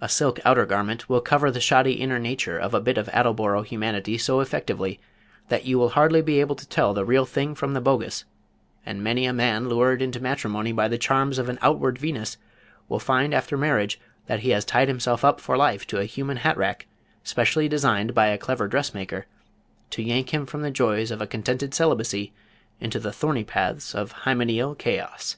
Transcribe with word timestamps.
A 0.00 0.08
silk 0.08 0.40
outer 0.44 0.66
garment 0.66 1.08
will 1.08 1.20
cover 1.20 1.48
the 1.48 1.60
shoddy 1.60 1.92
inner 1.92 2.18
nature 2.18 2.58
of 2.58 2.74
a 2.74 2.80
bit 2.80 2.98
of 2.98 3.08
attleboro 3.10 3.62
humanity 3.62 4.18
so 4.18 4.40
effectively 4.40 4.98
that 5.50 5.64
you 5.64 5.78
will 5.78 5.90
hardly 5.90 6.20
be 6.20 6.40
able 6.40 6.56
to 6.56 6.68
tell 6.68 6.92
the 6.92 7.04
real 7.04 7.24
thing 7.24 7.54
from 7.54 7.72
the 7.72 7.80
bogus, 7.80 8.24
and 8.84 9.04
many 9.04 9.24
a 9.24 9.32
man 9.32 9.68
lured 9.68 10.02
into 10.02 10.18
matrimony 10.18 10.72
by 10.72 10.88
the 10.88 10.98
charms 10.98 11.38
of 11.38 11.48
an 11.48 11.60
outward 11.62 11.96
Venus, 11.96 12.38
will 12.88 12.98
find 12.98 13.32
after 13.32 13.56
marriage 13.56 14.00
that 14.26 14.40
he 14.40 14.50
has 14.50 14.64
tied 14.64 14.88
himself 14.88 15.24
up 15.24 15.40
for 15.40 15.56
life 15.56 15.86
to 15.86 16.00
a 16.00 16.06
human 16.06 16.38
hat 16.38 16.56
rack, 16.56 16.88
specially 17.22 17.68
designed 17.68 18.14
by 18.16 18.26
a 18.26 18.38
clever 18.38 18.66
dressmaker, 18.66 19.26
to 19.90 20.02
yank 20.02 20.34
him 20.34 20.44
from 20.44 20.62
the 20.62 20.72
joys 20.72 21.12
of 21.12 21.22
a 21.22 21.26
contented 21.28 21.72
celibacy 21.72 22.32
into 22.80 22.98
the 22.98 23.12
thorny 23.12 23.44
paths 23.44 23.94
of 23.94 24.10
hymeneal 24.24 24.74
chaos. 24.74 25.36